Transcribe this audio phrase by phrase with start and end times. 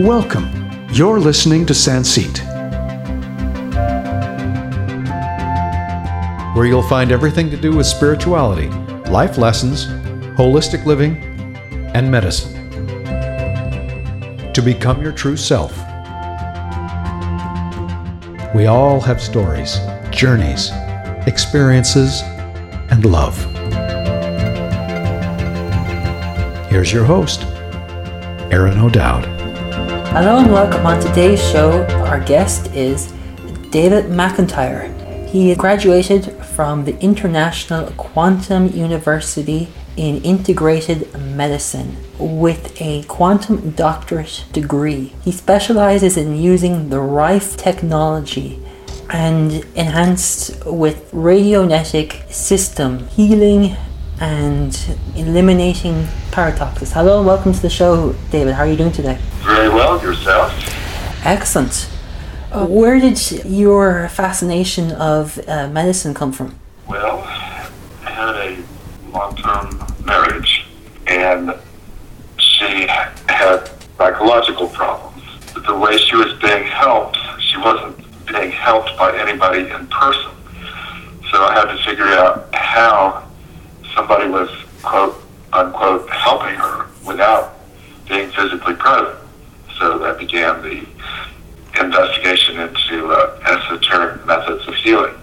[0.00, 0.88] Welcome.
[0.90, 2.38] You're listening to Sanseet,
[6.56, 8.68] where you'll find everything to do with spirituality,
[9.10, 9.84] life lessons,
[10.38, 11.18] holistic living,
[11.94, 12.70] and medicine.
[14.54, 15.76] To become your true self.
[18.54, 19.78] We all have stories,
[20.10, 20.70] journeys,
[21.26, 22.22] experiences,
[22.90, 23.36] and love.
[26.70, 27.42] Here's your host,
[28.50, 29.31] Aaron O'Dowd.
[30.14, 30.84] Hello and welcome.
[30.84, 33.06] On today's show, our guest is
[33.70, 34.92] David McIntyre.
[35.26, 45.14] He graduated from the International Quantum University in Integrated Medicine with a quantum doctorate degree.
[45.24, 48.62] He specializes in using the Rife technology
[49.08, 53.78] and enhanced with radionetic system healing
[54.22, 56.92] and eliminating paratoxis.
[56.92, 58.54] Hello welcome to the show, David.
[58.54, 59.18] How are you doing today?
[59.40, 60.52] Very well, yourself.
[61.26, 61.90] Excellent.
[62.52, 66.56] Uh, where did your fascination of uh, medicine come from?
[66.86, 68.62] Well, I had a
[69.10, 70.66] long term marriage,
[71.08, 71.58] and
[72.38, 75.24] she had psychological problems.
[75.52, 77.96] But the way she was being helped, she wasn't
[78.28, 80.30] being helped by anybody in person.
[81.32, 83.31] So I had to figure out how
[83.94, 84.50] somebody was,
[84.82, 85.16] quote
[85.52, 87.54] unquote, helping her without
[88.08, 89.18] being physically present.
[89.78, 90.86] So that began the
[91.80, 95.14] investigation into uh, esoteric methods of healing.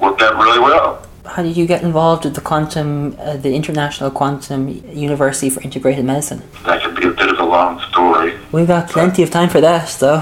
[0.00, 1.06] Worked out really well.
[1.26, 6.04] How did you get involved with the quantum, uh, the International Quantum University for Integrated
[6.04, 6.42] Medicine?
[6.64, 8.34] That can be a bit of a long story.
[8.52, 10.18] We've got plenty of time for that, though.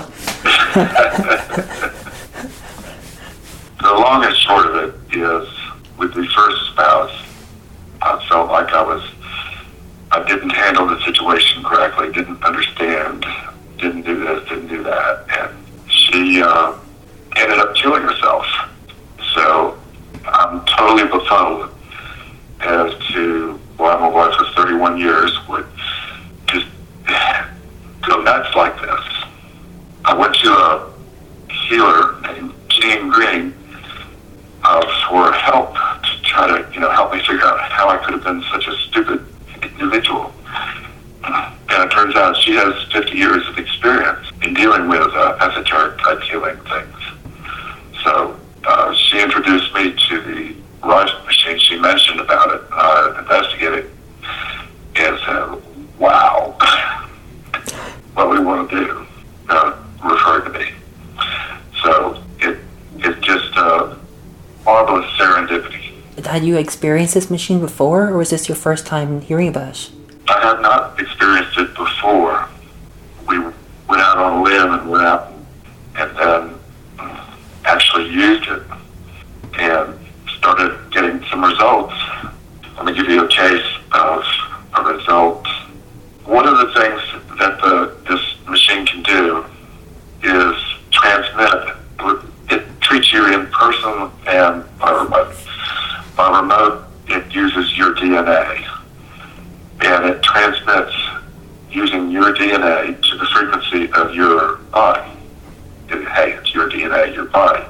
[3.83, 5.48] the long and short of it is,
[5.98, 7.22] with the first spouse,
[8.00, 9.03] I felt like I was,
[10.12, 13.27] I didn't handle the situation correctly, didn't understand,
[13.78, 16.75] didn't do this, didn't do that, and she uh,
[17.37, 18.47] ended up killing herself.
[19.34, 19.78] So
[20.25, 21.70] I'm totally befuddled
[22.61, 25.66] as to why my wife for 31 years would
[26.47, 26.66] just
[28.03, 29.00] go nuts like this.
[30.05, 30.93] I went to a
[31.69, 33.55] healer named Gene Green
[34.65, 38.15] uh, for help to try to, you know, help me figure out how I could
[38.15, 39.25] have been such a stupid
[39.62, 40.32] individual.
[41.25, 45.99] And it turns out she has 50 years of experience in dealing with uh, esoteric
[45.99, 46.97] type healing things.
[48.05, 50.55] So uh, she introduced me to the
[50.87, 51.58] Rife machine.
[51.58, 52.62] She mentioned about it.
[52.72, 53.91] I investigated
[54.97, 56.56] and said, wow,
[58.14, 59.06] what we want to do,
[59.49, 60.72] uh, referred to me.
[61.82, 62.58] So it,
[62.99, 63.97] it just uh,
[64.64, 65.93] marvelous serendipity.
[66.25, 69.91] Had you experienced this machine before, or was this your first time hearing about it?
[70.28, 72.49] I have not experienced it before.
[73.28, 73.55] We went
[73.91, 75.33] out on a limb and went out
[75.97, 76.59] and then
[77.65, 78.62] actually used it
[79.59, 79.99] and
[80.39, 81.95] started getting some results.
[82.77, 84.25] Let me give you a case of
[84.79, 85.47] a result.
[86.25, 89.44] One of the things that the, this machine can do
[90.23, 90.56] is
[90.93, 91.77] transmit.
[92.50, 95.37] It treats you in person and by remote.
[96.17, 98.69] By remote, it uses your DNA
[99.84, 100.94] and it transmits
[101.71, 105.11] using your DNA to the frequency of your body.
[105.89, 107.65] It, hey, it's your DNA, your body.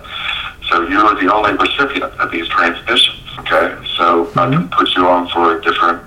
[0.69, 3.19] So you are the only recipient of these transmissions.
[3.41, 4.39] Okay, so mm-hmm.
[4.39, 6.03] I can put you on for different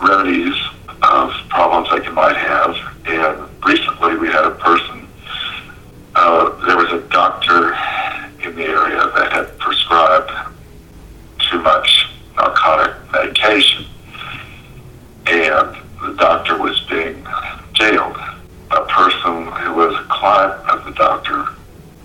[0.00, 0.54] remedies
[1.02, 2.76] of problems that you might have.
[3.06, 5.08] And recently, we had a person.
[6.14, 7.74] Uh, there was a doctor
[8.44, 10.30] in the area that had prescribed
[11.50, 13.86] too much narcotic medication
[15.28, 17.26] and the doctor was being
[17.74, 18.16] jailed.
[18.70, 21.48] A person who was a client of the doctor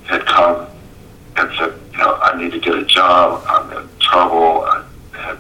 [0.06, 0.68] had come
[1.38, 3.44] and said, you know, I need to get a job.
[3.48, 4.66] I'm in trouble.
[4.66, 4.84] I
[5.14, 5.40] have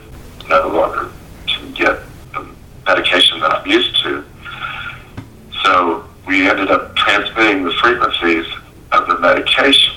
[0.49, 1.11] no longer
[1.47, 1.99] can get
[2.33, 2.47] the
[2.85, 4.23] medication that I'm used to.
[5.63, 8.45] So we ended up transmitting the frequencies
[8.91, 9.93] of the medication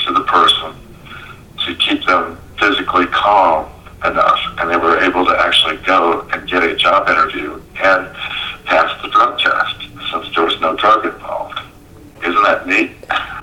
[0.00, 0.74] to the person
[1.66, 3.68] to keep them physically calm
[4.04, 8.14] enough, and they were able to actually go and get a job interview and
[8.64, 9.76] pass the drug test
[10.12, 11.58] since there was no drug involved.
[12.18, 12.90] Isn't that neat?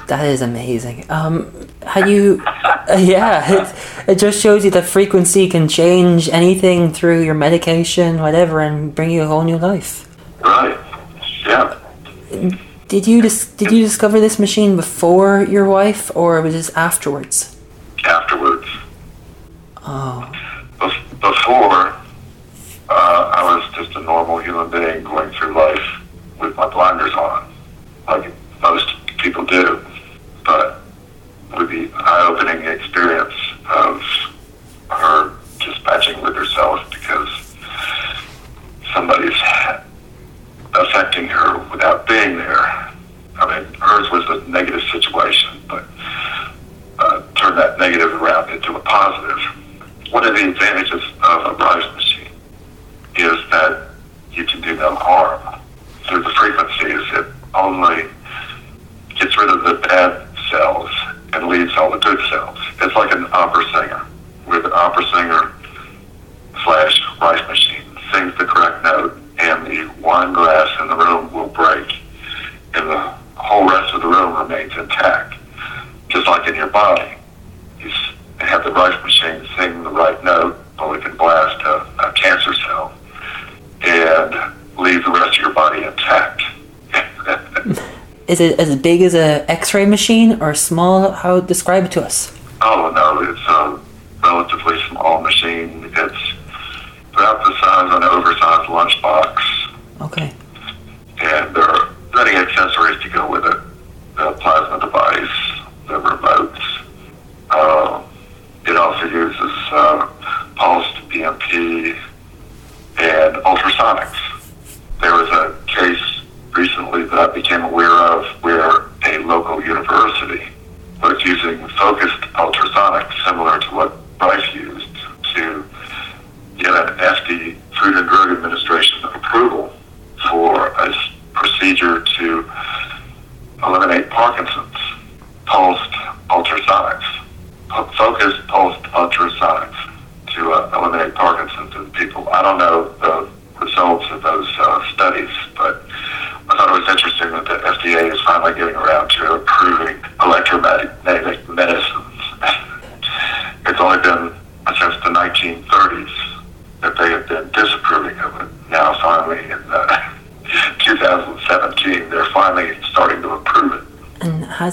[0.07, 1.02] That is amazing.
[1.13, 3.75] Um, how you, uh, yeah, it,
[4.07, 9.11] it just shows you that frequency can change anything through your medication, whatever, and bring
[9.11, 10.09] you a whole new life.
[10.41, 10.77] Right.
[11.45, 11.77] Yeah.
[12.87, 16.69] Did you dis- did you discover this machine before your wife, or was this?
[16.75, 17.52] Afterwards.
[31.73, 32.92] be eye opening experience.
[88.83, 91.11] big as a X-ray machine or small?
[91.11, 92.31] How describe it to us?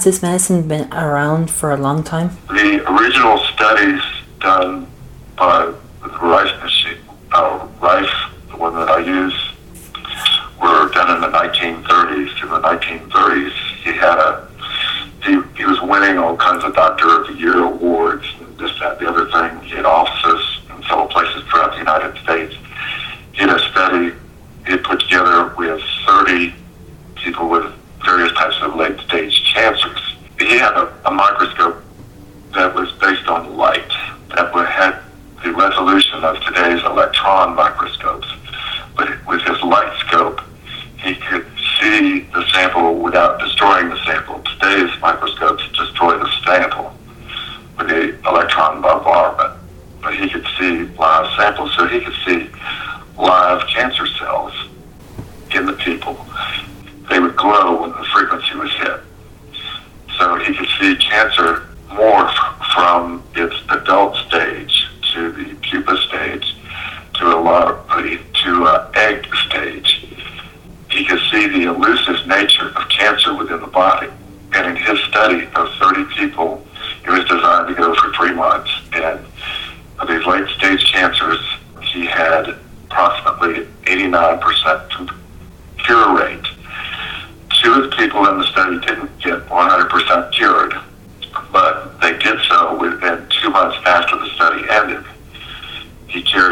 [0.01, 2.31] Has this medicine been around for a long time?
[2.47, 4.00] The original studies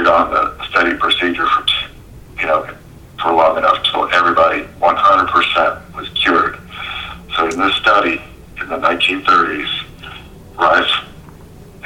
[0.10, 1.66] on the study procedure for,
[2.39, 2.68] you know,
[3.22, 6.60] for long enough till everybody 100% was cured.
[7.36, 8.22] So in this study
[8.60, 9.86] in the 1930s,
[10.58, 11.06] Rife,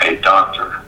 [0.01, 0.82] a doctor,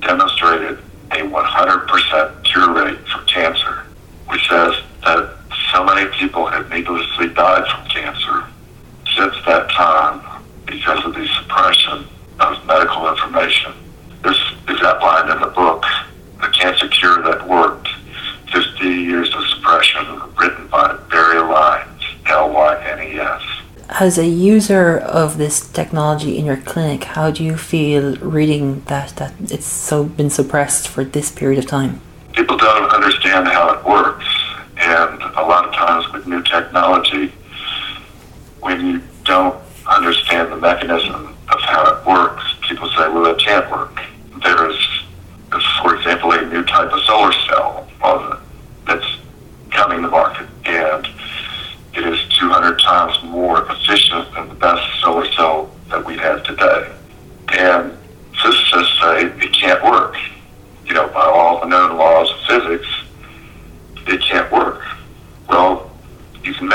[0.00, 0.78] demonstrated
[1.10, 3.84] a 100% cure rate for cancer,
[4.28, 4.74] which says
[5.04, 5.36] that
[5.72, 7.83] so many people have needlessly died from
[24.04, 29.16] as a user of this technology in your clinic, how do you feel reading that
[29.16, 32.02] that it's so been suppressed for this period of time?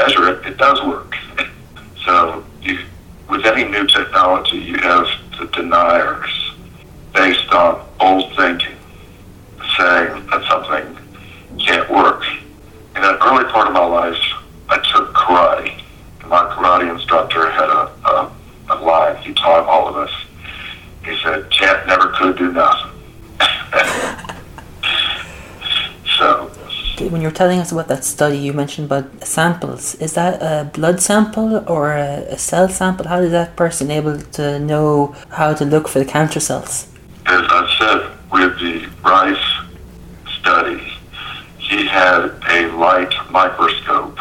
[0.10, 1.16] Measure it, it does work.
[2.06, 2.80] so you,
[3.30, 6.54] with any new technology, you have the deniers
[7.14, 8.76] based on old thinking,
[9.78, 10.98] saying that something
[11.60, 12.24] can't work.
[12.96, 14.22] In an early part of my life,
[14.70, 15.82] I took karate.
[16.28, 18.32] My karate instructor had a, a,
[18.70, 20.12] a line he taught all of us.
[21.04, 22.92] He said, "Can't, never could do nothing."
[26.18, 26.52] so
[27.10, 29.96] When you're telling us about that study, you mentioned about samples.
[29.96, 33.08] Is that a blood sample or a, a cell sample?
[33.08, 36.90] How is that person able to know how to look for the cancer cells?
[37.26, 38.00] as I said,
[38.34, 38.76] with the
[39.10, 39.48] Rife
[40.40, 40.82] study,
[41.60, 44.18] he had a light microscope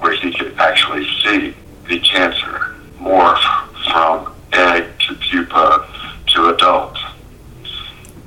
[0.00, 1.54] where he could actually see
[1.88, 3.46] the cancer morph
[3.90, 5.88] from egg to pupa
[6.34, 6.98] to adult.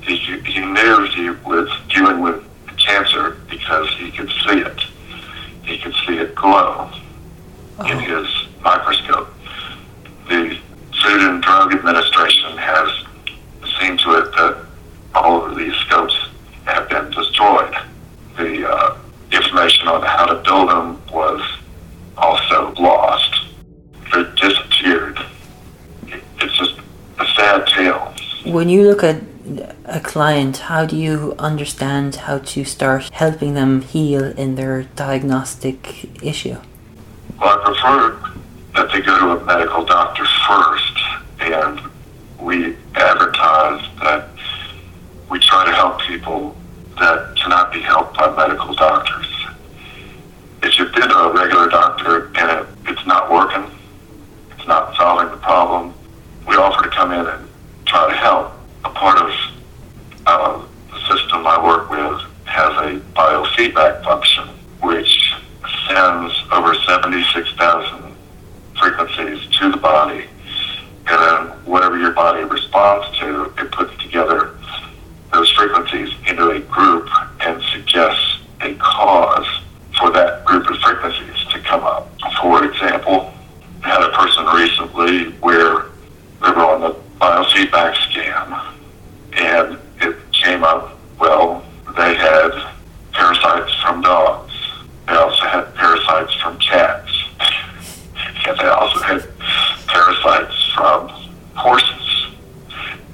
[0.00, 2.42] He, he knew he was dealing with
[2.84, 4.80] cancer because he could see it.
[5.64, 6.90] He could see it glow
[7.86, 8.26] in his
[8.62, 9.28] microscope.
[10.28, 10.58] The
[11.02, 12.88] Food and Drug Administration has
[13.80, 14.64] seen to it that
[15.14, 16.16] all of these scopes
[16.64, 17.74] have been destroyed.
[18.36, 18.98] The uh,
[19.62, 21.40] information on how to build them was
[22.16, 23.46] also lost.
[24.12, 25.18] They disappeared.
[26.40, 26.74] It's just
[27.18, 28.14] a sad tale.
[28.44, 29.22] When you look at
[29.84, 36.22] a client, how do you understand how to start helping them heal in their diagnostic
[36.22, 36.56] issue?
[37.40, 38.34] Well, I prefer
[38.74, 40.98] that they go to a medical doctor first,
[41.40, 41.80] and
[42.40, 44.28] we advertise that
[45.30, 46.56] we try to help people
[46.98, 49.26] that cannot be helped by medical doctors.
[50.62, 53.68] If you've been to a regular doctor and it, it's not working,
[54.56, 55.92] it's not solving the problem,
[56.46, 57.48] we offer to come in and
[57.84, 58.52] try to help.
[58.84, 59.30] A part of
[60.26, 64.48] uh, the system I work with has a biofeedback function,
[64.82, 65.34] which
[65.88, 68.14] sends over 76,000
[68.78, 70.26] frequencies to the body,
[71.06, 74.54] and then whatever your body responds to, it puts together
[75.32, 77.08] those frequencies into a group
[77.40, 79.46] and suggests a cause
[79.98, 82.10] for that group of frequencies to come up.
[82.40, 83.32] For example,
[83.82, 85.86] I had a person recently where
[86.42, 88.76] they were on the biofeedback scan
[89.34, 91.64] and it came up, well,
[91.96, 92.72] they had
[93.12, 94.52] parasites from dogs.
[95.06, 97.10] They also had parasites from cats.
[98.46, 99.22] and they also had
[99.86, 101.08] parasites from
[101.54, 102.26] horses.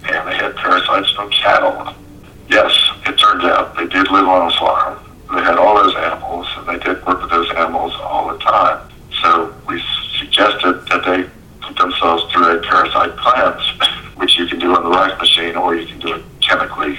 [0.05, 1.95] And they had parasites from cattle.
[2.49, 2.73] Yes,
[3.07, 4.99] it turns out they did live on a farm.
[5.35, 8.89] They had all those animals, and they did work with those animals all the time.
[9.23, 9.83] So we
[10.19, 11.29] suggested that they
[11.61, 15.77] put themselves through a parasite cleanse, which you can do on the Rife machine, or
[15.77, 16.99] you can do it chemically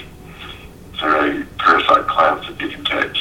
[1.00, 3.18] through a parasite cleanse that you can take.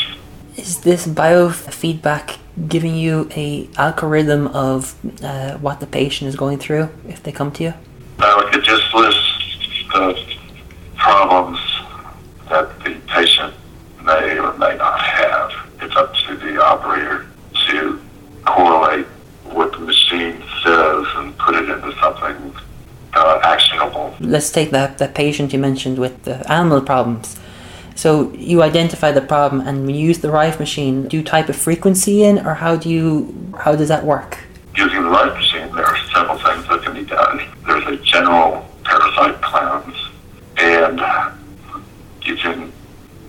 [0.59, 6.88] Is this biofeedback giving you a algorithm of uh, what the patient is going through
[7.07, 7.75] if they come to you?
[8.18, 9.33] No, it just lists
[9.92, 10.18] the
[10.97, 11.61] problems
[12.49, 13.52] that the patient
[14.02, 15.52] may or may not have.
[15.83, 17.26] It's up to the operator
[17.68, 18.00] to
[18.47, 19.07] correlate
[19.45, 22.54] what the machine says and put it into something
[23.12, 24.16] uh, actionable.
[24.21, 27.38] Let's take that, that patient you mentioned with the animal problems.
[27.99, 31.49] So you identify the problem and when you use the Rife machine, do you type
[31.49, 34.38] a frequency in or how do you how does that work?
[34.76, 37.43] Using the Rife machine, there are several things that can be done.
[37.67, 39.97] There's a general parasite cleanse,
[40.59, 41.00] and
[42.23, 42.73] you can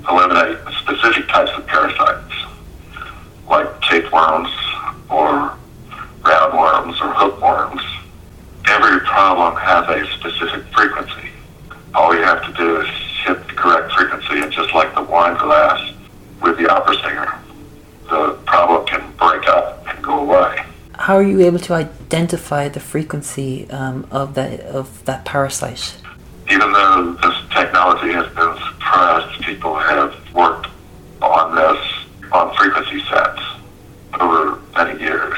[0.07, 2.35] eliminate specific types of parasites,
[3.49, 4.49] like tapeworms
[5.09, 5.57] or
[6.21, 7.81] roundworms or hookworms.
[8.67, 11.31] Every problem has a specific frequency.
[11.95, 12.87] All you have to do is
[13.25, 14.73] hit the correct frequency, and just
[15.49, 15.93] like the wine glass
[16.41, 17.39] with the opera singer,
[18.09, 20.63] the problem can break up and go away.
[20.93, 25.95] How are you able to identify the frequency um, of that of that parasite?
[26.49, 30.67] even though this technology has been suppressed, people have worked
[31.21, 33.41] on this on frequency sets
[34.19, 35.37] over many years.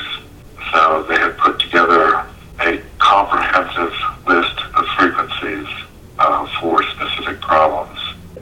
[0.72, 2.26] So they have put together
[2.62, 3.94] a comprehensive
[4.26, 5.68] list of frequencies
[6.18, 8.00] uh, for specific problems.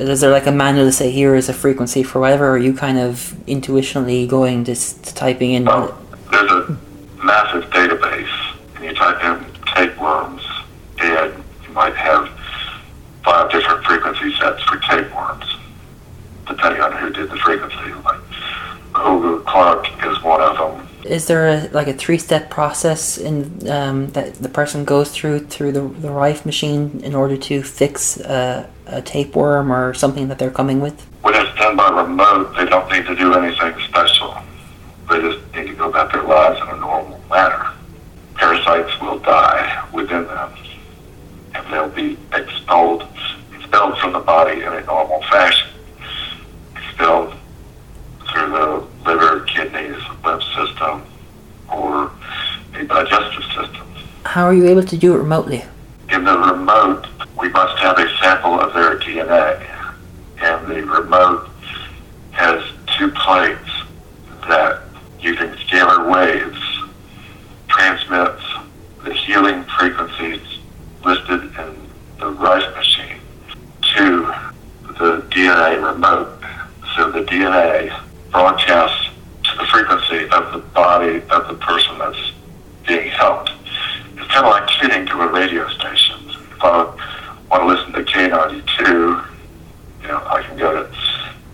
[0.10, 2.58] Is there like a manual to say here is a frequency for whatever, or are
[2.58, 5.66] you kind of intuitionally going just typing in?
[5.66, 5.98] Well,
[6.32, 6.78] there's a
[7.24, 10.42] massive database, and you type in tapeworms,
[11.00, 12.28] and you might have
[13.24, 15.46] five different frequency sets for tapeworms,
[16.48, 17.94] depending on who did the frequency.
[18.04, 18.22] Like
[18.94, 20.88] Hulda Clark is one of them.
[21.06, 25.72] Is there a, like a three-step process in um, that the person goes through through
[25.72, 30.52] the the Rife machine in order to fix uh, a tapeworm or something that they're
[30.52, 31.02] coming with?
[31.22, 34.36] When it's done by remote, they don't need to do anything special.
[35.10, 37.72] They just need to go about their lives in a normal manner.
[38.36, 40.54] Parasites will die within them,
[41.56, 43.08] and they'll be expelled,
[43.54, 45.68] expelled from the body in a normal fashion.
[46.76, 47.36] Expelled
[48.32, 51.04] through the liver, kidneys, lymph system,
[51.74, 52.12] or
[52.74, 53.88] the digestive system.
[54.24, 55.64] How are you able to do it remotely?
[61.10, 61.50] Remote
[62.34, 62.64] has
[62.96, 63.72] two plates
[64.48, 64.84] that,
[65.20, 66.62] using scalar waves,
[67.68, 68.44] transmits
[69.04, 70.40] the healing frequencies
[71.04, 71.76] listed in
[72.20, 73.18] the Rife machine
[73.96, 74.32] to
[75.00, 76.30] the DNA remote.
[76.96, 77.92] So the DNA
[78.30, 79.10] broadcasts
[79.46, 82.34] to the frequency of the body of the person that's
[82.88, 83.50] being helped.
[84.16, 86.18] It's kind of like tuning to a radio station.
[86.30, 86.84] If I
[87.50, 89.26] want to listen to K92,
[90.02, 90.90] you know, I can go to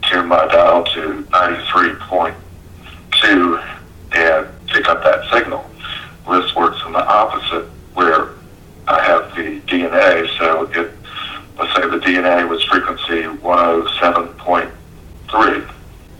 [0.04, 3.78] tune my dial to 93.2
[4.14, 5.68] and pick up that signal.
[6.30, 8.30] This works in the opposite, where
[8.88, 10.92] I have the DNA, so it,
[11.58, 15.72] let's say the DNA was frequency 107.3.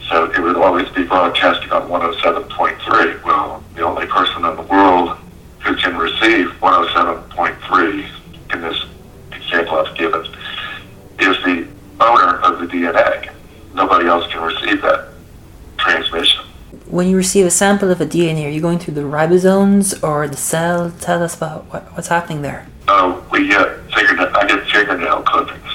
[0.10, 3.24] So it would always be broadcasting on 107.3.
[3.24, 5.18] Well, the only person in the world
[5.60, 8.10] who can receive 107.3
[8.54, 8.84] in this
[9.32, 10.26] example I've given
[11.20, 11.68] is the
[12.00, 13.32] owner of the DNA.
[13.74, 15.10] Nobody else can receive that
[15.78, 16.46] transmission.
[16.96, 20.30] When you receive a sample of a DNA, are you going through the ribosomes or
[20.30, 20.94] the cell?
[21.02, 22.66] Tell us about what, what's happening there.
[22.88, 25.74] Oh, we get fingernail, I get fingernail clippings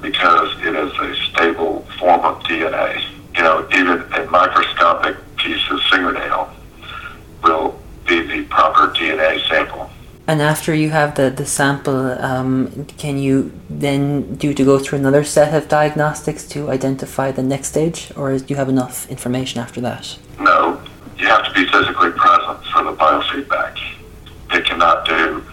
[0.00, 3.00] because it is a stable form of DNA.
[3.36, 6.52] You know, even a microscopic piece of fingernail
[7.44, 9.88] will be the proper DNA sample.
[10.30, 15.00] And after you have the, the sample, um, can you then do to go through
[15.00, 19.60] another set of diagnostics to identify the next stage, or do you have enough information
[19.60, 20.16] after that?
[20.38, 20.80] No,
[21.18, 23.76] you have to be physically present for the biofeedback.
[24.52, 25.44] It cannot do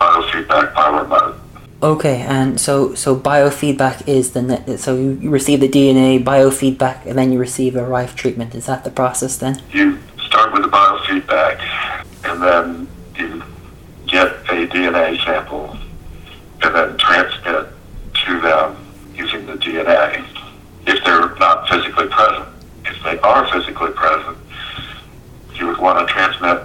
[0.00, 1.34] biofeedback by remote.
[1.82, 7.18] Okay, and so so biofeedback is the ne- so you, receive the DNA biofeedback, and
[7.18, 8.54] then you receive a Rife treatment.
[8.54, 9.60] Is that the process then?
[9.72, 11.58] You start with the biofeedback,
[12.26, 12.86] and then
[14.10, 15.76] get a DNA sample,
[16.62, 17.68] and then transmit
[18.26, 18.76] to them
[19.14, 20.24] using the DNA.
[20.86, 22.48] If they're not physically present,
[22.84, 24.36] if they are physically present,
[25.54, 26.62] you would want to transmit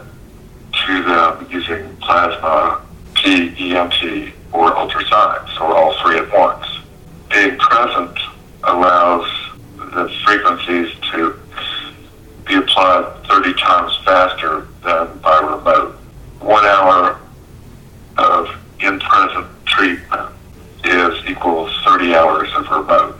[0.87, 2.81] to them using plasma,
[3.13, 6.65] TEMT, or ultrasonics, or all three at once.
[7.29, 8.17] Being present
[8.63, 9.29] allows
[9.77, 11.39] the frequencies to
[12.45, 15.95] be applied 30 times faster than by remote.
[16.39, 17.19] One hour
[18.17, 18.47] of
[18.79, 20.31] in-present treatment
[20.83, 23.19] is equals 30 hours of remote.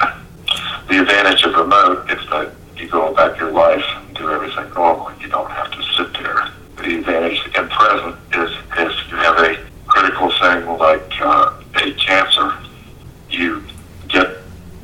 [0.88, 5.12] The advantage of remote is that you go about your life and do everything normal.
[5.20, 6.50] You don't have to sit there.
[6.78, 9.58] The advantage in present is if you have a
[9.88, 12.54] critical thing like uh, a cancer,
[13.30, 13.64] you
[14.08, 14.38] get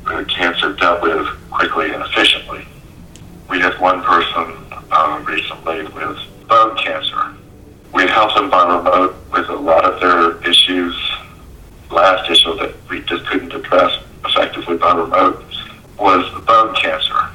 [0.04, 2.66] the cancer dealt with quickly and efficiently.
[3.48, 4.56] We had one person
[4.90, 7.34] uh, recently with bone cancer.
[7.94, 10.96] We helped them by remote with a lot of their issues.
[11.90, 15.44] Last issue that we just couldn't address effectively by remote
[15.98, 17.28] was the bone cancer.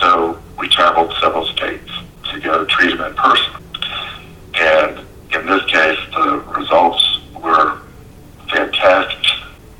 [0.00, 1.90] So we traveled several states
[2.32, 3.54] to go treat them in person.
[4.54, 4.98] And
[5.32, 7.80] in this case, the results were
[8.50, 9.24] fantastic.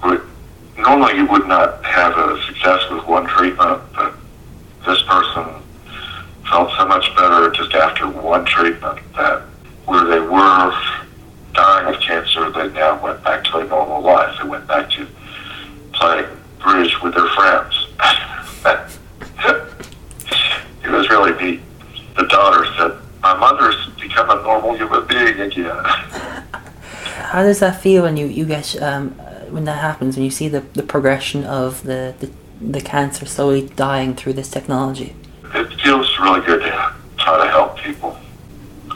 [0.05, 0.23] Would,
[0.77, 4.15] normally you would not have a success with one treatment, but
[4.87, 5.45] this person
[6.49, 9.43] felt so much better just after one treatment that
[9.89, 10.73] where they were
[11.55, 14.39] dying of cancer, they now went back to a normal life.
[14.41, 15.07] They went back to
[15.93, 16.27] playing
[16.61, 17.87] bridge with their friends.
[20.85, 21.61] it was really neat.
[22.17, 25.85] The daughter said, my mother's become a normal human being again.
[27.39, 30.31] How does that feel when you you get um, uh, when that happens when you
[30.33, 35.15] see the, the progression of the, the the cancer slowly dying through this technology?
[35.55, 38.19] It feels really good to try to help people.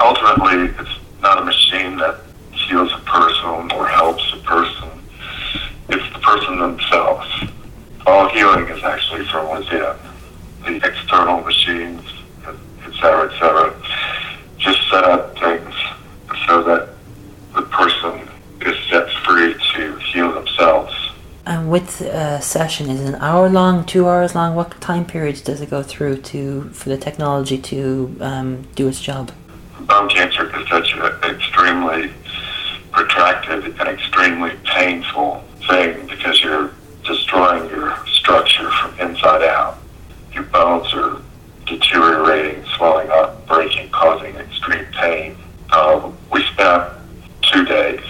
[0.01, 2.19] Ultimately, it's not a machine that
[2.51, 4.91] heals a person or helps a person.
[5.91, 7.29] It's the person themselves.
[8.09, 9.95] All healing is actually from within.
[10.65, 12.03] The external machines,
[12.45, 13.73] et cetera, et cetera,
[14.59, 15.75] just set up things
[16.49, 16.89] so that
[17.55, 18.29] the person
[18.65, 20.95] is set free to heal themselves.
[21.47, 24.55] And with a session, is an hour long, two hours long?
[24.55, 29.01] What time periods does it go through to for the technology to um, do its
[29.01, 29.33] job?
[29.81, 32.13] Bone cancer is such an extremely
[32.93, 36.71] protracted and extremely painful thing because you're
[37.05, 39.79] destroying your structure from inside out.
[40.35, 41.23] Your bones are
[41.67, 45.37] deteriorating, swelling up, breaking, causing extreme pain.
[45.73, 46.93] Um, we spent
[47.51, 48.05] two days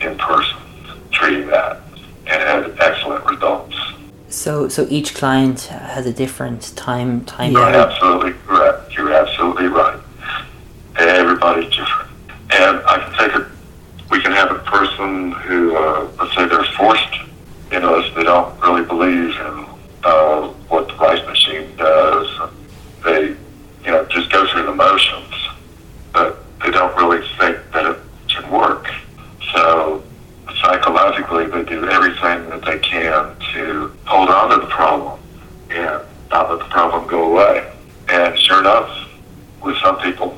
[0.00, 0.58] in person
[1.10, 1.80] treating that
[2.26, 3.76] and had excellent results.
[4.62, 7.80] So so each client has a different time time You're period.
[7.80, 8.94] absolutely correct.
[8.94, 9.98] You're absolutely right.
[10.96, 12.10] Everybody's different.
[12.52, 13.52] And I can take a
[39.62, 40.36] with some people,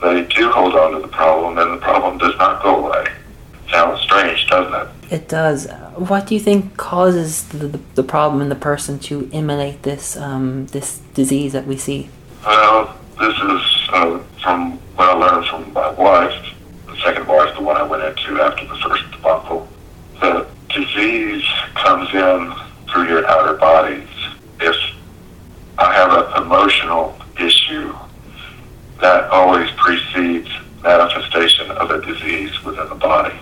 [0.00, 3.06] they do hold on to the problem, and the problem does not go away.
[3.70, 5.12] Sounds strange, doesn't it?
[5.12, 5.66] It does.
[6.12, 10.16] What do you think causes the, the, the problem in the person to emulate this
[10.16, 12.10] um, this disease that we see
[13.22, 16.54] this is uh, from what I learned from my wife.
[16.86, 19.68] The second wife, the one I went into after the first debacle.
[20.20, 21.44] The disease
[21.76, 22.52] comes in
[22.90, 24.08] through your outer bodies.
[24.60, 24.76] If
[25.78, 27.94] I have an emotional issue,
[29.00, 30.50] that always precedes
[30.82, 33.38] manifestation of a disease within the body.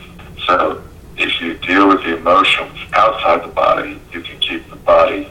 [0.46, 0.83] So
[1.16, 5.30] if you deal with the emotions outside the body, you can keep the body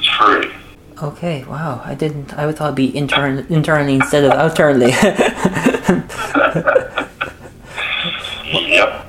[0.00, 0.50] disease free.
[1.02, 1.82] Okay, wow.
[1.84, 2.32] I didn't.
[2.34, 4.92] I would thought it'd be intern, internally instead of outernally.
[8.52, 9.06] Yep.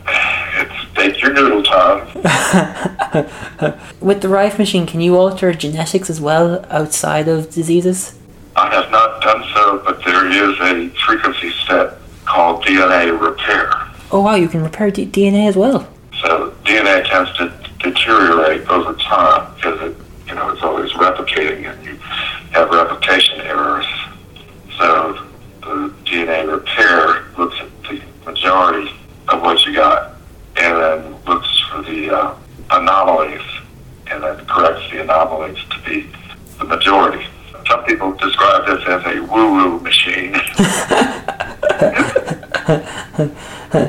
[0.56, 2.08] It's take your noodle time.
[4.00, 8.18] With the Rife machine, can you alter genetics as well outside of diseases?
[8.56, 11.94] I have not done so, but there is a frequency set
[12.26, 13.72] called DNA repair.
[14.12, 15.88] Oh wow, you can repair D- DNA as well.
[16.20, 19.98] So DNA tends to deteriorate over time because it,
[20.28, 22.00] you know, it's always replicating and you
[22.58, 23.86] have replication errors.
[24.80, 25.28] So
[25.62, 28.92] the DNA repair looks at the majority
[29.28, 30.16] of what you got
[30.56, 32.36] and then looks for the uh,
[32.72, 33.46] anomalies
[34.08, 36.10] and then corrects the anomalies to be
[36.58, 37.28] the majority.
[37.68, 40.34] Some people describe this as a woo-woo machine.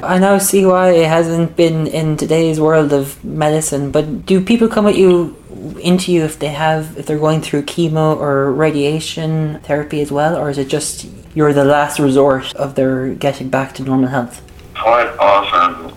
[0.05, 3.93] I now see why it hasn't been in today's world of medicine.
[3.93, 5.37] But do people come at you
[5.81, 10.37] into you if they have if they're going through chemo or radiation therapy as well,
[10.37, 14.43] or is it just you're the last resort of their getting back to normal health?
[14.75, 15.95] Quite often,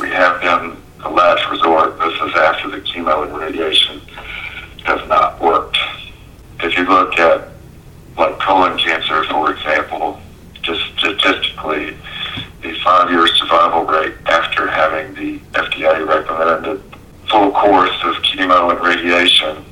[0.00, 1.98] we have been the last resort.
[1.98, 4.00] This is after the chemo and radiation
[4.84, 5.78] has not worked.
[6.60, 7.48] If you look at
[8.16, 10.20] like colon cancer, for example,
[10.62, 11.96] just statistically,
[12.62, 16.82] the five-year survival rate after having the FDA recommended
[17.30, 17.95] full course
[18.74, 19.64] radiation,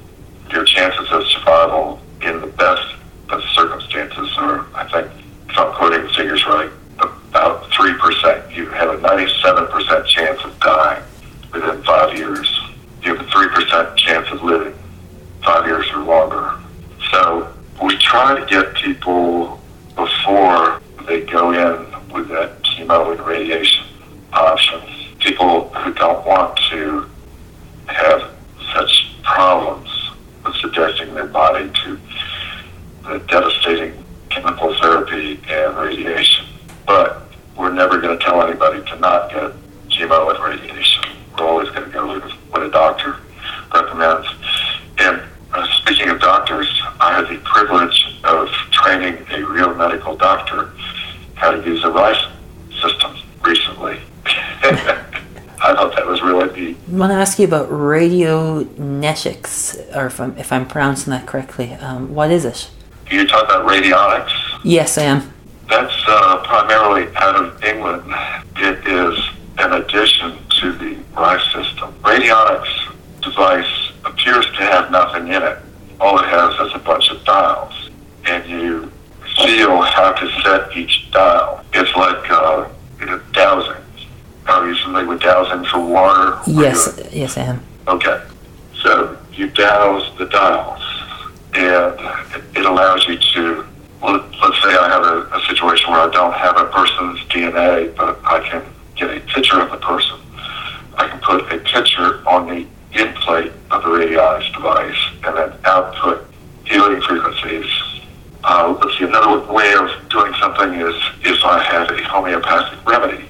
[0.50, 2.94] your chances of survival in the best
[3.30, 5.10] of circumstances are, I think,
[5.48, 8.54] if I'm quoting the figures right, about 3%.
[8.54, 11.02] You have a 97% chance of dying
[11.52, 12.48] within five years.
[13.02, 14.74] You have a 3% chance of living
[15.42, 16.58] five years or longer.
[17.10, 17.52] So
[17.82, 19.60] we try to get people
[19.96, 23.84] before they go in with that chemo and radiation
[24.32, 24.88] options.
[25.18, 27.08] People who don't want to
[27.86, 28.30] have
[28.74, 29.88] such problems
[30.44, 31.98] with subjecting their body to
[33.04, 36.46] the devastating chemical therapy and radiation.
[36.86, 37.22] But
[37.56, 39.52] we're never going to tell anybody to not get
[39.88, 41.04] chemo and radiation.
[41.38, 43.16] We're always going to go with what a doctor
[43.72, 44.28] recommends.
[44.98, 46.68] And uh, speaking of doctors,
[47.00, 50.72] I had the privilege of training a real medical doctor
[51.34, 52.16] how to use a Rife
[52.80, 54.00] system recently.
[54.26, 56.88] I thought that was really neat.
[57.44, 58.28] I want to ask you
[58.68, 61.72] about radionetics, or if I'm, if I'm pronouncing that correctly.
[61.74, 62.70] Um, what is it?
[63.10, 64.32] You talk about radionics.
[64.64, 65.32] Yes, I am.
[65.68, 68.04] That's uh, primarily out of England.
[68.56, 69.18] It is
[69.58, 71.92] an addition to the Rife system.
[72.02, 75.58] Radionics device appears to have nothing in it.
[76.00, 77.90] All it has is a bunch of dials,
[78.26, 78.90] and you
[79.36, 81.64] feel how to set each dial.
[81.72, 82.68] It's like uh,
[83.00, 83.83] you know, dowsing.
[84.44, 86.38] Familiar with dowsing for water?
[86.46, 87.62] Yes, yes, I am.
[87.88, 88.22] Okay.
[88.82, 90.82] So you douse the dials,
[91.54, 91.98] and
[92.56, 93.66] it allows you to,
[94.02, 97.94] well, let's say I have a, a situation where I don't have a person's DNA,
[97.96, 98.62] but I can
[98.96, 100.18] get a picture of the person.
[100.96, 105.52] I can put a picture on the in plate of the radionics device and then
[105.64, 106.30] output
[106.64, 107.66] healing frequencies.
[108.44, 113.24] Uh, let's see, another way of doing something is if I have a homeopathic remedy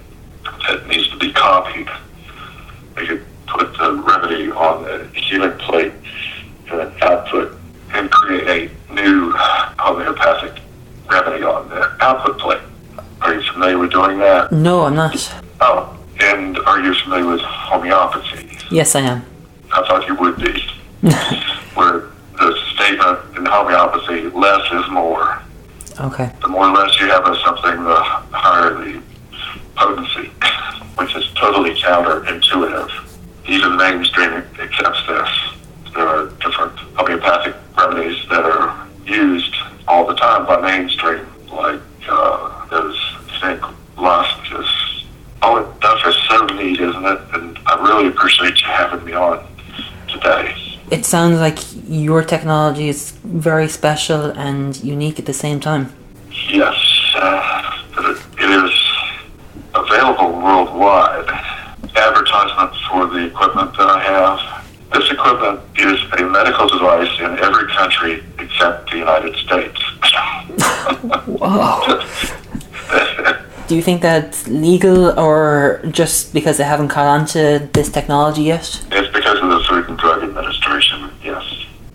[0.68, 1.88] that needs to be copied.
[2.96, 5.92] I could put the remedy on the healing plate
[6.70, 7.59] and then output
[7.92, 9.33] and create a new
[9.78, 10.61] homeopathic
[11.11, 12.61] remedy on the output plate.
[13.20, 14.52] Are you familiar with doing that?
[14.52, 15.35] No, I'm not.
[15.61, 18.59] Oh, and are you familiar with homeopathy?
[18.70, 19.24] Yes, I am.
[19.72, 20.62] I thought you would be.
[21.74, 25.40] Where the statement in homeopathy, less is more.
[26.00, 26.30] Okay.
[26.40, 29.02] The more or less you have of something, the higher the
[29.76, 30.30] potency,
[30.96, 32.90] which is totally counterintuitive.
[33.46, 35.28] Even mainstream accepts this.
[35.94, 39.54] There are different homeopathic remedies that are used
[39.87, 42.98] all the time by mainstream, like uh, those
[43.40, 43.62] zinc
[43.96, 44.68] lozenges.
[45.42, 47.20] All it does is so neat, isn't it?
[47.34, 49.46] And I really appreciate you having me on
[50.08, 50.54] today.
[50.90, 51.58] It sounds like
[51.88, 55.92] your technology is very special and unique at the same time.
[56.48, 56.76] Yes,
[57.16, 58.72] uh, but it, it is
[59.74, 61.28] available worldwide.
[61.96, 64.38] Advertisement for the equipment that I have.
[64.92, 69.80] This equipment is a medical device in every country except the United States.
[71.40, 72.04] Whoa.
[73.68, 78.42] Do you think that's legal or just because they haven't caught on to this technology
[78.42, 78.85] yet?
[78.90, 81.42] It's because of the Food and Drug Administration, yes.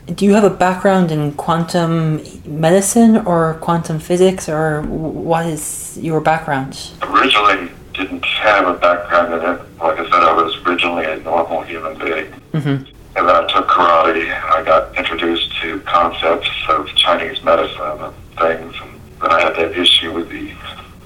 [0.08, 6.20] Do you have a background in quantum medicine or quantum physics or what is your
[6.20, 6.92] background?
[7.04, 9.62] Originally didn't have a background in it.
[9.80, 12.32] Like I said, I was originally a normal human being.
[12.54, 12.86] Mm-hmm.
[13.16, 14.32] And then I took karate.
[14.32, 18.76] I got introduced to concepts of Chinese medicine and things.
[18.82, 20.54] And then I had that issue with the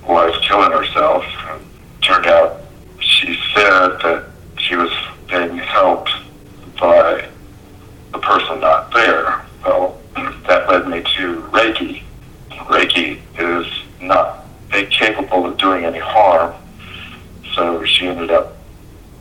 [0.08, 1.24] wife killing herself.
[1.50, 1.66] And
[2.02, 2.62] turned out
[3.00, 4.26] she said that
[4.58, 4.92] she was
[5.30, 6.12] being helped
[6.80, 7.28] by
[8.12, 9.46] the person not there.
[9.66, 10.00] Well,
[10.48, 12.04] that led me to Reiki.
[12.52, 13.68] Reiki is
[14.02, 16.54] not incapable of doing any harm.
[17.56, 18.58] So she ended up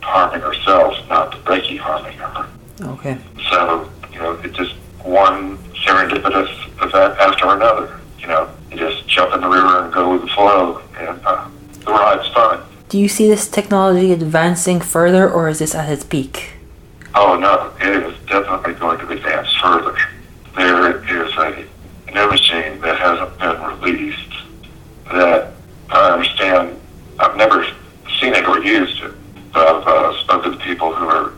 [0.01, 2.47] harming herself, not the Reiki harming her.
[2.81, 3.17] Okay.
[3.49, 7.99] So, you know, it just one serendipitous event after another.
[8.19, 11.47] You know, you just jump in the river and go with the flow, and uh,
[11.85, 12.63] the ride's fun.
[12.89, 16.53] Do you see this technology advancing further or is this at its peak?
[17.13, 19.95] Oh no, it is definitely going to advance further.
[20.55, 21.65] There is a
[22.11, 24.33] new machine that hasn't been released
[25.11, 25.51] that
[25.89, 26.79] I understand.
[27.19, 27.65] I've never
[28.19, 29.13] seen it or used it,
[29.51, 31.33] but I've uh, spoken to people who are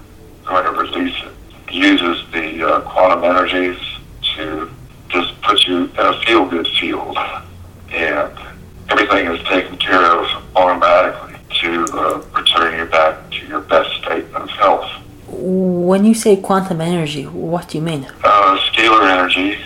[0.45, 1.34] going to release it.
[1.67, 3.78] It uses the uh, quantum energies
[4.36, 4.69] to
[5.10, 7.17] just put you in a feel-good field,
[7.91, 8.32] and
[8.89, 10.25] everything is taken care of
[10.56, 14.89] automatically to uh, return you back to your best state of health.
[15.28, 18.04] When you say quantum energy, what do you mean?
[18.24, 19.60] uh, scalar energy,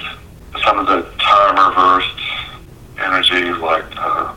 [0.62, 2.20] some of the time reversed
[2.98, 4.34] energy, like, uh,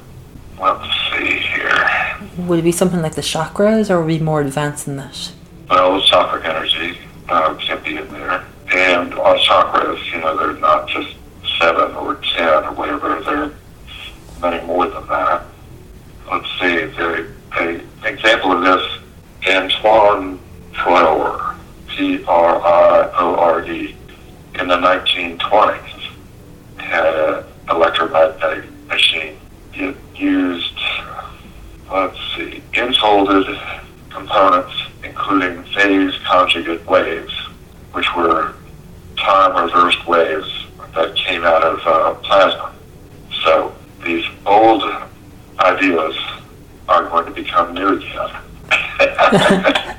[0.61, 2.47] let's see here.
[2.47, 5.33] Would it be something like the chakras or would it be more advanced than that?
[5.69, 6.97] Well, chakra energy
[7.29, 8.45] uh, can be in there.
[8.73, 11.17] And on chakras, you know, they're not just
[11.59, 13.51] seven or ten or whatever, they're
[14.41, 15.43] many more than that.
[16.31, 18.99] Let's see, the, a example of this,
[19.45, 20.39] Antoine
[21.93, 23.97] Priore, P-R-I-O-R-E,
[24.55, 26.13] in the 1920s,
[26.79, 29.37] had an electromagnetic machine.
[29.75, 30.79] It used,
[31.91, 33.47] let's see, infolded
[34.11, 37.33] components, including phase conjugate waves,
[37.93, 38.55] which were
[39.17, 42.75] time reversed waves that came out of uh, plasma.
[43.45, 43.75] So
[44.05, 44.83] these old
[45.59, 46.17] ideas
[46.89, 48.31] are going to become new again.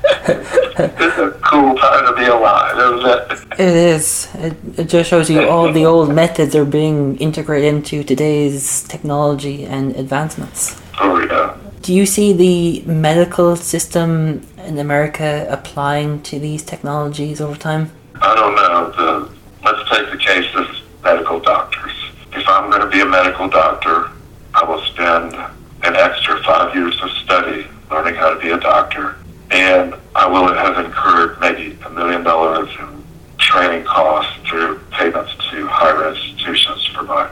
[0.26, 3.60] it's a cool time to be alive, isn't it?
[3.60, 4.28] It is.
[4.34, 9.64] It, it just shows you all the old methods are being integrated into today's technology
[9.64, 10.80] and advancements.
[11.00, 11.56] Oh, yeah.
[11.82, 17.90] Do you see the medical system in America applying to these technologies over time?
[18.20, 18.90] I don't know.
[18.92, 19.34] The,
[19.64, 20.66] let's take the case of
[21.02, 21.92] medical doctors.
[22.32, 24.10] If I'm going to be a medical doctor,
[24.54, 25.34] I will spend
[25.82, 29.16] an extra five years of study learning how to be a doctor,
[29.50, 33.04] and I will have incurred maybe a million dollars in
[33.36, 37.28] training costs through payments to higher institutions for my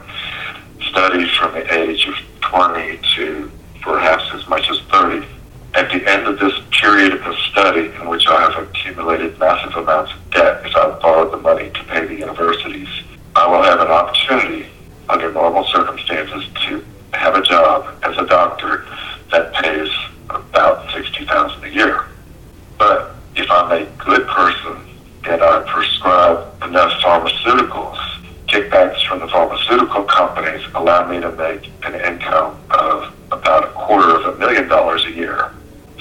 [0.91, 3.51] studies from the age of 20 to
[3.81, 5.27] perhaps as much as 30.
[5.73, 10.13] At the end of this period of study, in which I have accumulated massive amounts
[10.13, 12.91] of debt if I've borrowed the money to pay the universities,
[13.35, 14.67] I will have an opportunity
[15.09, 18.85] under normal circumstances to have a job as a doctor
[19.31, 19.89] that pays
[20.29, 22.05] about sixty thousand a year.
[22.83, 24.77] But if I'm a good person
[25.23, 27.97] and I prescribe enough pharmaceuticals,
[28.49, 34.17] kickbacks from the pharmaceutical companies allow me to make an income of about a quarter
[34.17, 35.53] of a million dollars a year.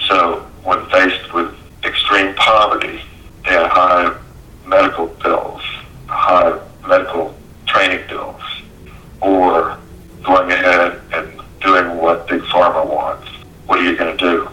[0.08, 3.04] So when faced with extreme poverty
[3.46, 4.18] and high
[4.66, 5.62] medical bills,
[6.08, 8.42] high medical training bills,
[9.22, 9.78] or
[10.24, 13.28] going ahead and doing what Big Pharma wants,
[13.68, 14.50] what are you going to do?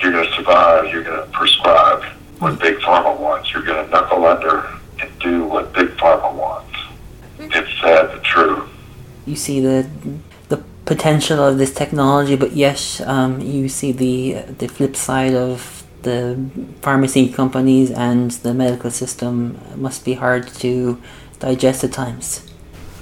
[0.00, 0.92] You're going to survive.
[0.92, 2.04] You're going to prescribe
[2.38, 3.52] what Big Pharma wants.
[3.52, 4.68] You're going to knuckle under
[5.00, 6.76] and do what Big Pharma wants.
[7.38, 8.68] It's sad but true.
[9.26, 9.88] You see the
[10.48, 10.62] the
[11.08, 16.20] potential of this technology, but yes, um, you see the the flip side of the
[16.82, 21.00] pharmacy companies and the medical system must be hard to
[21.40, 22.46] digest at times.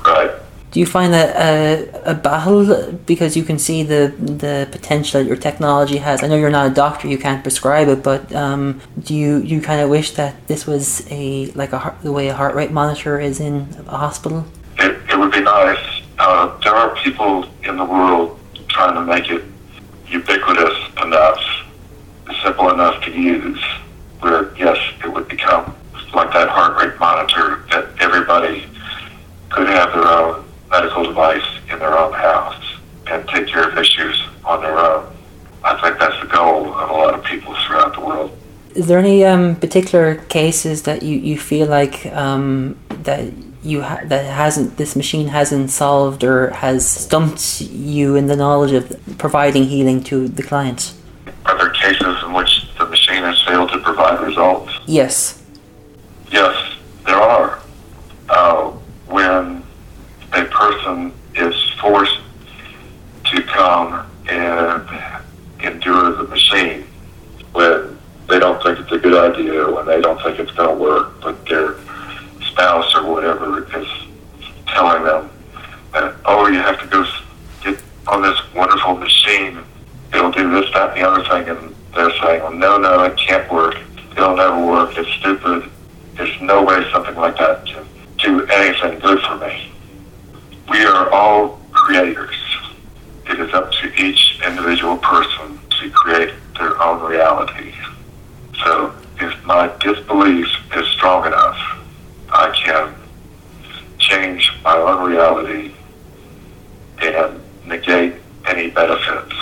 [0.04, 0.30] Right.
[0.70, 4.14] Do you find that a, a battle because you can see the
[4.44, 6.22] the potential that your technology has?
[6.22, 9.60] I know you're not a doctor, you can't prescribe it, but um, do you you
[9.60, 13.18] kind of wish that this was a like a the way a heart rate monitor
[13.18, 13.54] is in
[13.94, 14.44] a hospital?
[14.78, 15.95] It, it would be nice.
[16.26, 18.36] Uh, there are people in the world
[18.66, 19.44] trying to make it
[20.08, 21.40] ubiquitous enough,
[22.42, 23.62] simple enough to use,
[24.18, 25.72] where yes, it would become
[26.14, 28.66] like that heart rate monitor that everybody
[29.50, 34.20] could have their own medical device in their own house and take care of issues
[34.44, 35.06] on their own.
[35.62, 38.36] I think that's the goal of a lot of people throughout the world.
[38.74, 43.32] Is there any um, particular cases that you, you feel like um, that
[43.66, 48.72] you ha- that hasn't this machine hasn't solved or has stumped you in the knowledge
[48.72, 50.98] of providing healing to the clients?
[51.44, 54.72] Are there cases in which the machine has failed to provide results?
[54.86, 55.42] Yes.
[56.30, 56.74] Yes,
[57.04, 57.60] there are.
[58.28, 58.70] Uh,
[59.06, 59.62] when
[60.32, 62.18] a person is forced
[63.24, 64.88] to come and
[65.60, 66.84] endure the machine
[67.52, 67.98] when
[68.28, 71.20] they don't think it's a good idea, when they don't think it's going to work,
[71.20, 71.76] but their
[72.48, 73.88] spouse or whatever is
[74.68, 75.30] telling them
[75.92, 77.04] that, oh, you have to go
[77.62, 79.58] get on this wonderful machine.
[80.12, 81.48] It'll do this, that, and the other thing.
[81.56, 83.76] And they're saying, well, no, no, it can't work.
[84.12, 84.96] It'll never work.
[84.96, 85.70] It's stupid.
[86.14, 87.86] There's no way something like that can
[88.18, 89.70] do anything good for me.
[90.70, 92.34] We are all creators.
[93.28, 97.74] It is up to each individual person to create their own reality.
[98.64, 101.58] So if my disbelief is strong enough,
[102.30, 102.94] I can
[103.98, 105.72] change my own reality
[107.02, 108.14] and negate
[108.46, 109.34] any benefits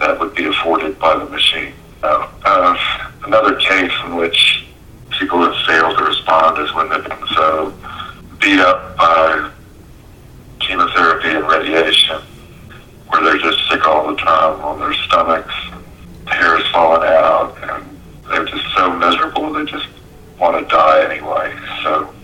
[0.00, 1.72] that would be afforded by the machine.
[2.02, 4.66] Uh, uh, another case in which
[5.18, 7.74] people have failed to respond is when they've been so
[8.40, 9.50] beat up by
[10.60, 12.20] chemotherapy and radiation,
[13.08, 15.54] where they're just sick all the time on their stomachs,
[16.26, 17.98] hair is falling out, and
[18.28, 19.88] they're just so miserable they just
[20.38, 21.52] want to die anyway.
[21.82, 22.14] So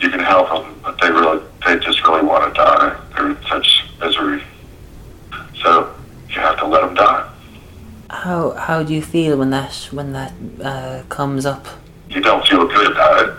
[0.00, 3.00] you can help them, but they really, they just really want to die.
[3.14, 4.42] They're in such misery.
[5.62, 5.94] So
[6.34, 7.30] you have to let them die.
[8.10, 11.66] How how do you feel when that when that uh, comes up?
[12.10, 13.34] You don't feel good about it,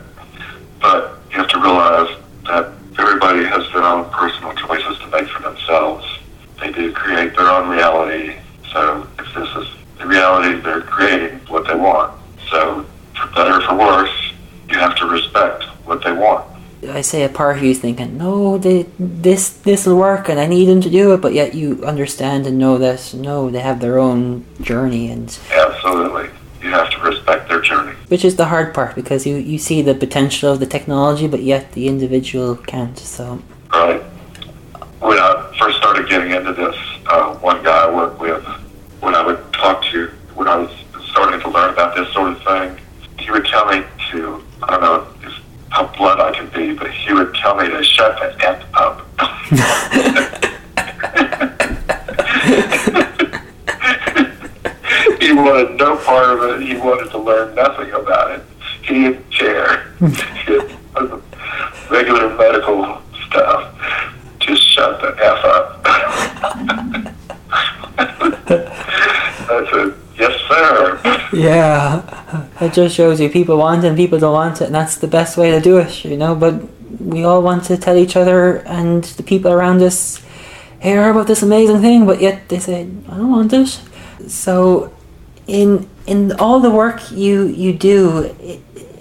[0.81, 2.09] but you have to realize
[2.43, 6.05] that everybody has their own personal choices to make for themselves.
[6.59, 8.35] They do create their own reality.
[8.73, 12.19] So if this is the reality they're creating, what they want.
[12.49, 14.33] So for better or for worse,
[14.67, 16.45] you have to respect what they want.
[16.89, 20.45] I say a part of you thinking, no, they, this this will work, and I
[20.45, 23.79] need them to do it, but yet you understand and know that no, they have
[23.79, 26.29] their own journey, and Absolutely.
[26.61, 27.93] You have to respect their journey.
[28.07, 31.41] which is the hard part because you you see the potential of the technology, but
[31.43, 32.97] yet the individual can't.
[32.97, 33.39] So
[33.71, 34.01] Right.
[34.99, 36.75] When I first started getting into this,
[37.07, 38.43] uh, one guy I worked with,
[39.01, 40.71] when I would talk to, when I was
[41.11, 42.69] starting to learn about this sort of thing,
[43.19, 45.33] he would tell me to, I don't know if,
[45.69, 49.05] how blunt I can be, but he would tell me to shut the F up.
[55.19, 56.67] he wanted no part of it.
[56.67, 58.41] He wanted to learn nothing about it.
[58.83, 59.93] He didn't care.
[61.89, 63.73] Regular medical stuff.
[64.39, 65.81] Just shut the F up.
[69.47, 70.99] I said, yes, sir.
[71.33, 72.01] yeah,
[72.61, 75.07] it just shows you people want it and people don't want it, and that's the
[75.07, 76.35] best way to do it, you know.
[76.35, 76.61] But
[76.99, 80.21] we all want to tell each other and the people around us,
[80.79, 83.81] hear about this amazing thing, but yet they say, I don't want it.
[84.27, 84.93] So,
[85.47, 88.35] in in all the work you you do,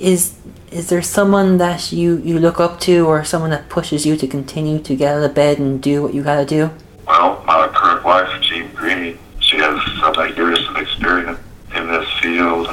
[0.00, 0.34] is
[0.70, 4.26] is there someone that you you look up to, or someone that pushes you to
[4.26, 6.70] continue to get out of bed and do what you gotta do?
[7.06, 11.38] Well, my current wife, Jean Green, she has some years of experience
[11.74, 12.68] in this field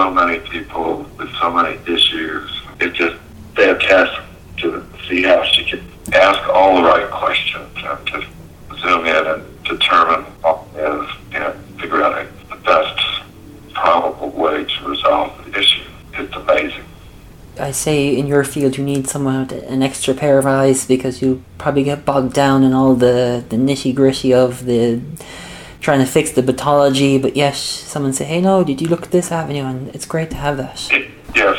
[0.00, 2.62] so many people with so many issues.
[2.80, 3.20] It's just
[3.54, 4.24] fantastic
[4.58, 5.82] to see how she can
[6.14, 8.26] ask all the right questions and just
[8.80, 12.98] zoom in and determine what is and figure out the best
[13.74, 15.84] probable way to resolve the issue.
[16.14, 16.84] It's amazing.
[17.58, 21.44] I say in your field you need someone an extra pair of eyes because you
[21.58, 25.02] probably get bogged down in all the, the nitty gritty of the
[25.80, 29.10] trying to fix the pathology, but yes, someone say, Hey no, did you look at
[29.10, 29.64] this avenue?
[29.64, 30.88] And it's great to have that.
[31.34, 31.58] Yes,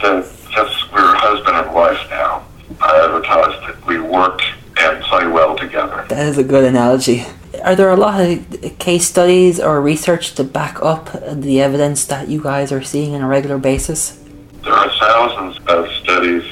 [0.00, 2.44] the, since we're husband and wife now,
[2.80, 4.40] I advertise that we work
[4.78, 6.06] and play well together.
[6.08, 7.24] That is a good analogy.
[7.64, 12.04] Are there a lot of uh, case studies or research to back up the evidence
[12.06, 14.22] that you guys are seeing on a regular basis?
[14.62, 16.44] There are thousands of studies.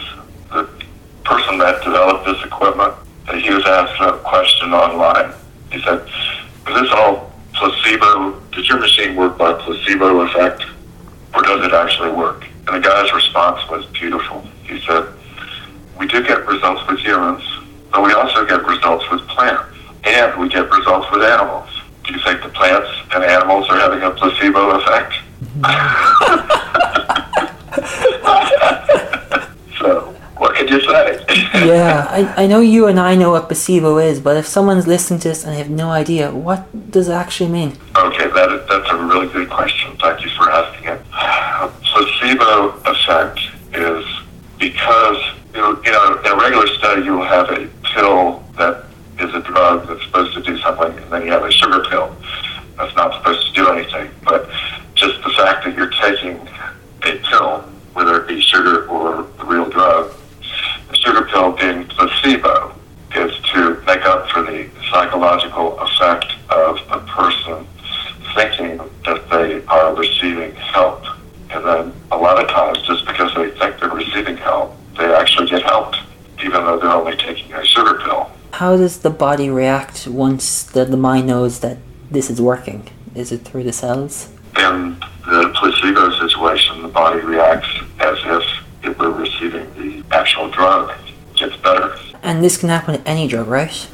[0.50, 0.68] The
[1.24, 2.94] person person that developed this equipment,
[3.42, 5.34] he was asked a question online.
[5.72, 6.06] He said,
[6.68, 8.40] "Is this all placebo?
[8.52, 10.64] Does your machine work by placebo effect,
[11.34, 14.46] or does it actually work?" And the guy's response was beautiful.
[14.64, 15.06] He said,
[15.98, 17.42] "We do get results with humans,
[17.92, 19.64] but we also get results with plants,
[20.04, 21.68] and we get results with animals.
[22.04, 25.14] Do you think the plants and animals are having a placebo effect?"
[30.84, 34.36] what could you yeah, I, I know you and I know what placebo is, but
[34.36, 37.76] if someone's listening to this and they have no idea, what does it actually mean?
[37.96, 39.96] Okay, that is, that's a really good question.
[39.96, 41.02] Thank you for asking it.
[41.82, 43.40] Placebo effect
[43.72, 44.04] is
[44.58, 45.22] because,
[45.54, 48.84] you know, in a, in a regular study, you will have a pill that
[49.18, 52.14] is a drug that's supposed to do something, and then you have a sugar pill
[52.76, 54.10] that's not supposed to do anything.
[54.24, 54.50] But
[54.94, 56.36] just the fact that you're taking
[57.02, 57.60] a pill,
[57.94, 60.12] whether it be sugar or the real drug,
[61.36, 62.74] pill being placebo
[63.14, 67.66] is to make up for the psychological effect of a person
[68.34, 71.04] thinking that they are receiving help.
[71.50, 75.48] And then a lot of times, just because they think they're receiving help, they actually
[75.48, 75.98] get helped,
[76.40, 78.30] even though they're only taking a sugar pill.
[78.52, 81.78] How does the body react once the, the mind knows that
[82.10, 82.88] this is working?
[83.14, 84.28] Is it through the cells?
[84.58, 87.68] In the placebo situation, the body reacts
[88.00, 88.44] as if
[88.82, 90.92] it were receiving the actual drug.
[91.36, 91.96] Gets better.
[92.24, 93.88] And this can happen with any drug, right?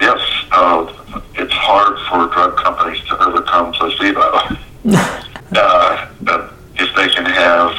[0.00, 0.18] Yes,
[0.50, 0.92] uh,
[1.34, 4.20] it's hard for drug companies to overcome placebo.
[5.52, 7.70] uh, but if they can have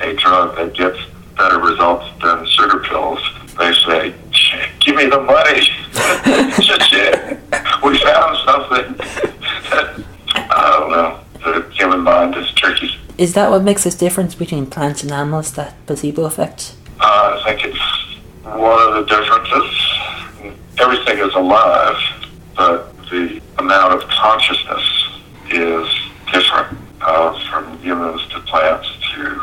[0.00, 0.98] a drug that gets
[1.38, 3.20] better results than sugar pills,
[3.58, 4.14] they say,
[4.80, 5.68] "Give me the money!
[7.84, 8.86] We found something."
[10.34, 11.20] I don't know.
[11.44, 12.90] The human mind is tricky.
[13.16, 16.74] Is that what makes this difference between plants and animals, that placebo effect?
[17.08, 20.58] Uh, I think it's one of the differences.
[20.80, 21.96] Everything is alive,
[22.56, 24.82] but the amount of consciousness
[25.48, 25.86] is
[26.32, 29.40] different uh, from humans to plants to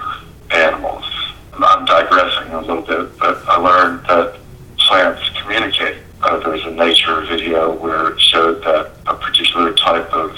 [0.51, 1.05] animals.
[1.53, 4.39] I'm digressing a little bit, but I learned that
[4.79, 5.99] plants communicate.
[6.21, 10.37] Uh, there was a nature video where it showed that a particular type of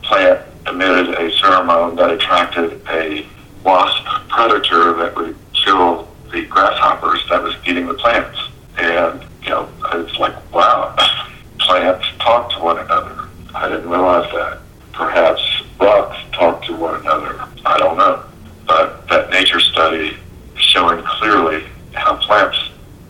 [0.00, 3.26] plant emitted a pheromone that attracted a
[3.62, 8.38] wasp predator that would kill the grasshoppers that was eating the plants.
[8.76, 10.94] And, you know, it's like, wow,
[11.60, 13.28] plants talk to one another.
[13.54, 14.58] I didn't realize that.
[14.92, 17.46] Perhaps rocks talk to one another.
[17.64, 18.24] I don't know.
[18.66, 20.16] But that nature study
[20.56, 22.58] showing clearly how plants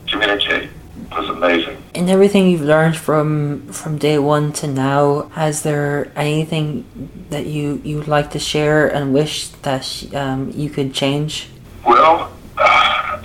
[0.06, 0.68] communicate
[1.12, 1.82] was amazing.
[1.94, 6.84] And everything you've learned from from day one to now, has there anything
[7.30, 11.48] that you you'd like to share and wish that um, you could change?
[11.86, 13.22] Well, uh,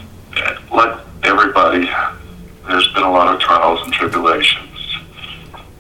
[0.72, 1.90] like everybody,
[2.68, 4.98] there's been a lot of trials and tribulations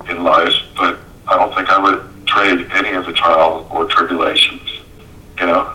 [0.09, 4.61] in life, but I don't think I would trade any of the trials or tribulations.
[5.39, 5.73] You know,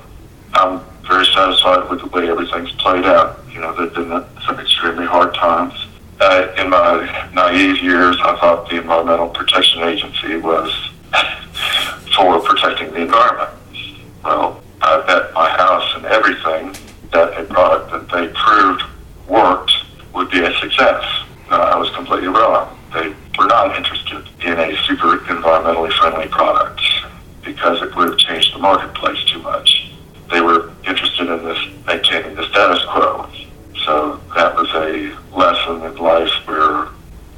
[0.55, 3.41] I'm very satisfied with the way everything's played out.
[3.51, 5.75] You know, there've been some extremely hard times.
[6.21, 10.73] Uh, in my naive years, I thought the Environmental Protection Agency was
[12.17, 13.51] for protecting the environment.
[14.25, 16.77] Well, I bet my house and everything
[17.15, 18.83] that a product that they proved
[19.29, 19.73] worked
[20.13, 21.05] would be a success.
[21.51, 22.79] No, I was completely wrong.
[22.93, 26.81] They were not interested in a super environmentally friendly product
[27.43, 29.91] because it would have changed the marketplace too much.
[30.31, 33.29] They were interested in this maintaining the status quo.
[33.85, 36.89] So that was a lesson in life where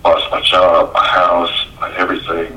[0.04, 2.52] I lost my job, my house, my everything.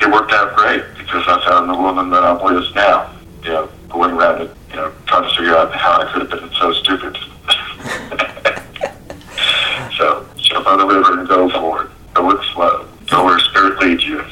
[0.00, 3.12] It worked out great because I found the woman that I'm with now.
[3.42, 6.30] You know, going around and, you know, trying to figure out how I could have
[6.30, 7.16] been so stupid.
[9.96, 11.90] so jump on the river and go for it.
[12.14, 12.88] Go with the flow.
[13.08, 14.24] Go where spirit leads you.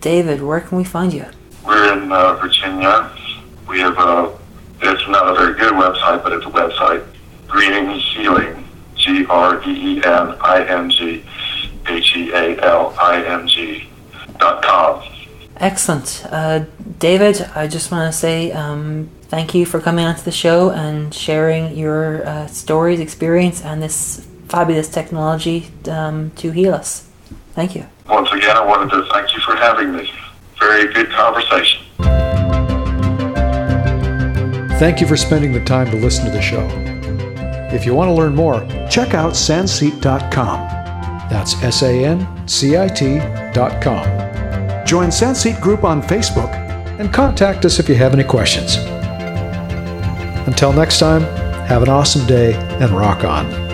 [0.00, 1.26] David, where can we find you?
[1.66, 3.12] We're in uh, Virginia.
[3.68, 4.38] We have a,
[4.80, 7.04] it's not a very good website, but it's a website,
[7.46, 11.24] Greening Healing, G R E E N I N G
[11.86, 13.88] H E A L I N G
[14.38, 15.02] dot com.
[15.58, 16.24] Excellent.
[16.30, 16.64] Uh,
[17.02, 21.12] David, I just want to say um, thank you for coming onto the show and
[21.12, 27.08] sharing your uh, stories, experience, and this fabulous technology um, to heal us.
[27.54, 27.86] Thank you.
[28.08, 30.12] Once again, I wanted to thank you for having me.
[30.60, 31.82] Very good conversation.
[34.78, 36.68] Thank you for spending the time to listen to the show.
[37.74, 40.68] If you want to learn more, check out sancit.com.
[41.28, 44.22] That's S A N C I T.com.
[44.86, 46.61] Join Sancit Group on Facebook
[47.02, 48.76] and contact us if you have any questions.
[50.46, 51.22] Until next time,
[51.66, 53.71] have an awesome day and rock on.